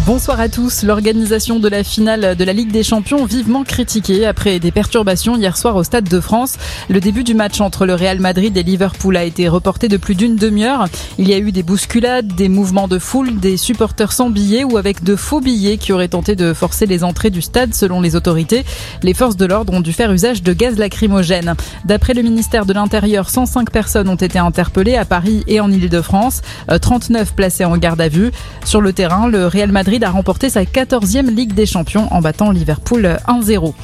Bonsoir 0.00 0.40
à 0.40 0.48
tous. 0.48 0.82
L'organisation 0.82 1.60
de 1.60 1.68
la 1.68 1.84
finale 1.84 2.34
de 2.34 2.44
la 2.44 2.52
Ligue 2.52 2.72
des 2.72 2.82
Champions 2.82 3.26
vivement 3.26 3.62
critiquée 3.62 4.26
après 4.26 4.58
des 4.58 4.72
perturbations 4.72 5.36
hier 5.36 5.56
soir 5.56 5.76
au 5.76 5.84
Stade 5.84 6.08
de 6.08 6.18
France. 6.18 6.56
Le 6.88 6.98
début 6.98 7.22
du 7.22 7.34
match 7.34 7.60
entre 7.60 7.86
le 7.86 7.94
Real 7.94 8.18
Madrid 8.18 8.56
et 8.56 8.64
Liverpool 8.64 9.16
a 9.16 9.22
été 9.22 9.48
reporté 9.48 9.86
de 9.86 9.96
plus 9.96 10.16
d'une 10.16 10.34
demi-heure. 10.34 10.88
Il 11.18 11.28
y 11.28 11.32
a 11.32 11.38
eu 11.38 11.52
des 11.52 11.62
bousculades, 11.62 12.26
des 12.26 12.48
mouvements 12.48 12.88
de 12.88 12.98
foule, 12.98 13.38
des 13.38 13.56
supporters 13.56 14.10
sans 14.10 14.30
billets 14.30 14.64
ou 14.64 14.78
avec 14.78 15.04
de 15.04 15.14
faux 15.14 15.40
billets 15.40 15.76
qui 15.76 15.92
auraient 15.92 16.08
tenté 16.08 16.34
de 16.34 16.52
forcer 16.54 16.86
les 16.86 17.04
entrées 17.04 17.30
du 17.30 17.40
stade 17.40 17.72
selon 17.72 18.00
les 18.00 18.16
autorités. 18.16 18.64
Les 19.04 19.14
forces 19.14 19.36
de 19.36 19.46
l'ordre 19.46 19.72
ont 19.72 19.80
dû 19.80 19.92
faire 19.92 20.10
usage 20.10 20.42
de 20.42 20.52
gaz 20.52 20.76
lacrymogène. 20.76 21.54
D'après 21.84 22.14
le 22.14 22.22
ministère 22.22 22.66
de 22.66 22.72
l'Intérieur, 22.72 23.30
105 23.30 23.70
personnes 23.70 24.08
ont 24.08 24.16
été 24.16 24.40
interpellées 24.40 24.96
à 24.96 25.04
Paris 25.04 25.44
et 25.46 25.60
en 25.60 25.70
Ile-de-France, 25.70 26.42
39 26.80 27.28
euh, 27.28 27.32
placées 27.36 27.64
en 27.64 27.76
garde 27.76 28.00
à 28.00 28.08
vue. 28.08 28.32
Sur 28.64 28.80
le 28.80 28.92
terrain, 28.92 29.28
le 29.28 29.46
Real 29.46 29.70
Madrid 29.70 29.83
Madrid 29.84 30.02
a 30.04 30.10
remporté 30.10 30.48
sa 30.48 30.62
14e 30.62 31.28
Ligue 31.28 31.52
des 31.52 31.66
Champions 31.66 32.08
en 32.10 32.22
battant 32.22 32.50
Liverpool 32.50 33.18
1-0. 33.28 33.74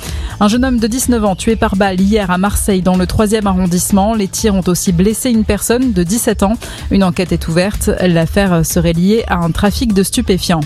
Un 0.41 0.49
jeune 0.49 0.65
homme 0.65 0.79
de 0.79 0.87
19 0.87 1.23
ans 1.27 1.37
tué 1.37 1.57
par 1.57 1.77
balle 1.77 2.01
hier 2.01 2.31
à 2.31 2.39
Marseille 2.39 2.81
dans 2.81 2.97
le 2.97 3.05
3e 3.05 3.45
arrondissement. 3.45 4.15
Les 4.15 4.27
tirs 4.27 4.55
ont 4.55 4.65
aussi 4.67 4.93
blessé 4.93 5.31
une 5.31 5.45
personne 5.45 5.93
de 5.93 6.03
17 6.03 6.43
ans. 6.43 6.55
Une 6.91 7.05
enquête 7.05 7.33
est 7.33 7.49
ouverte. 7.49 7.91
L'affaire 8.01 8.65
serait 8.65 8.95
liée 8.95 9.25
à 9.29 9.41
un 9.41 9.51
trafic 9.51 9.93
de 9.93 10.03
stupéfiants. 10.03 10.63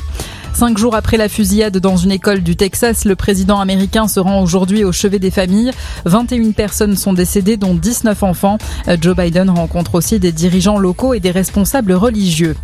Cinq 0.54 0.78
jours 0.78 0.94
après 0.94 1.16
la 1.16 1.28
fusillade 1.28 1.78
dans 1.78 1.96
une 1.96 2.12
école 2.12 2.40
du 2.40 2.54
Texas, 2.54 3.04
le 3.04 3.16
président 3.16 3.58
américain 3.58 4.06
se 4.06 4.20
rend 4.20 4.40
aujourd'hui 4.40 4.84
au 4.84 4.92
chevet 4.92 5.18
des 5.18 5.32
familles. 5.32 5.72
21 6.04 6.52
personnes 6.52 6.94
sont 6.94 7.12
décédées, 7.12 7.56
dont 7.56 7.74
19 7.74 8.22
enfants. 8.22 8.58
Joe 9.00 9.16
Biden 9.16 9.50
rencontre 9.50 9.96
aussi 9.96 10.20
des 10.20 10.30
dirigeants 10.30 10.78
locaux 10.78 11.12
et 11.12 11.18
des 11.18 11.32
responsables 11.32 11.92
religieux. 11.92 12.54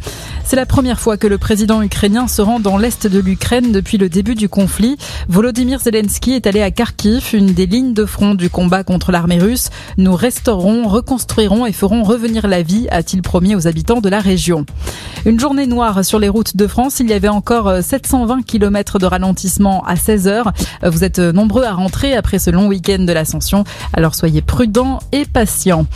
C'est 0.44 0.54
la 0.54 0.66
première 0.66 1.00
fois 1.00 1.16
que 1.16 1.26
le 1.26 1.36
président 1.36 1.82
ukrainien 1.82 2.28
se 2.28 2.42
rend 2.42 2.60
dans 2.60 2.78
l'est 2.78 3.08
de 3.08 3.18
l'Ukraine 3.18 3.72
depuis 3.72 3.98
le 3.98 4.08
début 4.08 4.36
du 4.36 4.48
conflit. 4.48 4.96
Volodymyr 5.28 5.80
Zelensky 5.80 6.32
est 6.32 6.46
allé 6.46 6.62
à 6.62 6.70
Kharkiv, 6.70 7.30
une 7.32 7.54
des 7.54 7.66
lignes 7.66 7.94
de 7.94 8.04
front 8.04 8.34
du 8.34 8.50
combat 8.50 8.84
contre 8.84 9.10
l'armée 9.10 9.38
russe. 9.38 9.68
Nous 9.96 10.14
restaurerons, 10.14 10.86
reconstruirons 10.86 11.66
et 11.66 11.72
ferons 11.72 12.04
revenir 12.04 12.46
la 12.46 12.62
vie, 12.62 12.86
a-t-il 12.90 13.22
promis 13.22 13.56
aux 13.56 13.66
habitants 13.66 14.00
de 14.00 14.08
la 14.08 14.20
région. 14.20 14.64
Une 15.26 15.38
journée 15.38 15.66
noire 15.66 16.04
sur 16.04 16.18
les 16.18 16.28
routes 16.28 16.56
de 16.56 16.66
France. 16.66 17.00
Il 17.00 17.08
y 17.08 17.12
avait 17.12 17.28
encore 17.28 17.82
720 17.82 18.42
km 18.42 18.98
de 18.98 19.06
ralentissement 19.06 19.84
à 19.84 19.96
16 19.96 20.28
heures. 20.28 20.52
Vous 20.82 21.04
êtes 21.04 21.18
nombreux 21.18 21.64
à 21.64 21.72
rentrer 21.72 22.14
après 22.14 22.38
ce 22.38 22.50
long 22.50 22.68
week-end 22.68 23.00
de 23.00 23.12
l'ascension. 23.12 23.64
Alors 23.92 24.14
soyez 24.14 24.40
prudents 24.42 25.00
et 25.12 25.26
patients. 25.26 25.86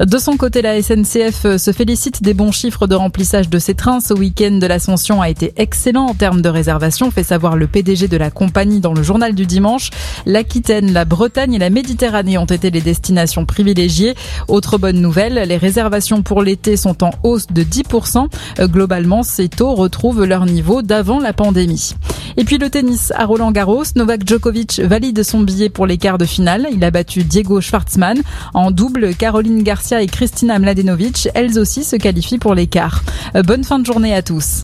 De 0.00 0.18
son 0.18 0.36
côté, 0.36 0.60
la 0.60 0.82
SNCF 0.82 1.56
se 1.56 1.72
félicite 1.72 2.22
des 2.22 2.34
bons 2.34 2.52
chiffres 2.52 2.86
de 2.86 2.94
remplissage 2.94 3.48
de 3.48 3.58
ses 3.58 3.74
trains. 3.74 4.00
Ce 4.00 4.12
week-end 4.12 4.58
de 4.58 4.66
l'Ascension 4.66 5.22
a 5.22 5.28
été 5.28 5.52
excellent 5.56 6.06
en 6.06 6.14
termes 6.14 6.42
de 6.42 6.48
réservation, 6.48 7.10
fait 7.10 7.22
savoir 7.22 7.56
le 7.56 7.66
PDG 7.66 8.08
de 8.08 8.16
la 8.16 8.30
compagnie 8.30 8.80
dans 8.80 8.92
le 8.92 9.02
journal 9.02 9.34
du 9.34 9.46
dimanche. 9.46 9.90
L'Aquitaine, 10.26 10.92
la 10.92 11.04
Bretagne 11.04 11.54
et 11.54 11.58
la 11.58 11.70
Méditerranée 11.70 12.38
ont 12.38 12.44
été 12.44 12.70
les 12.70 12.80
destinations 12.80 13.46
privilégiées. 13.46 14.14
Autre 14.48 14.78
bonne 14.78 15.00
nouvelle, 15.00 15.34
les 15.34 15.56
réservations 15.56 16.22
pour 16.22 16.42
l'été 16.42 16.76
sont 16.76 17.04
en 17.04 17.10
hausse 17.22 17.46
de 17.46 17.62
10%. 17.62 18.28
Euh, 18.58 18.68
globalement, 18.68 19.22
ces 19.22 19.48
taux 19.48 19.74
retrouvent 19.74 20.24
leur 20.24 20.46
niveau 20.46 20.82
d'avant 20.82 21.20
la 21.20 21.32
pandémie. 21.32 21.94
Et 22.36 22.44
puis 22.44 22.58
le 22.58 22.68
tennis 22.68 23.12
à 23.14 23.26
Roland 23.26 23.52
Garros, 23.52 23.84
Novak 23.96 24.26
Djokovic 24.26 24.80
valide 24.80 25.22
son 25.22 25.40
billet 25.40 25.68
pour 25.68 25.86
les 25.86 25.98
quarts 25.98 26.18
de 26.18 26.24
finale. 26.24 26.66
Il 26.72 26.82
a 26.84 26.90
battu 26.90 27.22
Diego 27.22 27.60
Schwartzmann. 27.60 28.20
En 28.54 28.70
double, 28.70 29.14
Caroline 29.14 29.62
Garcia 29.62 30.02
et 30.02 30.06
Kristina 30.06 30.58
Mladenovic, 30.58 31.28
elles 31.34 31.58
aussi 31.58 31.84
se 31.84 31.96
qualifient 31.96 32.38
pour 32.38 32.54
les 32.54 32.66
quarts. 32.66 33.02
Euh, 33.36 33.42
bonne 33.42 33.64
fin 33.64 33.78
de 33.78 33.86
journée 33.86 34.14
à 34.14 34.22
tous. 34.22 34.52